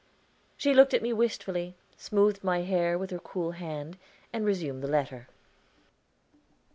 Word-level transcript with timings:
She 0.57 0.73
looked 0.73 0.95
at 0.95 1.03
me 1.03 1.13
wistfully, 1.13 1.75
smoothed 1.95 2.43
my 2.43 2.61
hair 2.61 2.97
with 2.97 3.11
her 3.11 3.19
cool 3.19 3.51
hand, 3.51 3.99
and 4.33 4.43
resumed 4.43 4.81
the 4.81 4.87
letter. 4.87 5.27